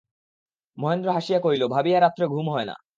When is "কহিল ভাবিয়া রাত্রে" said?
1.39-2.25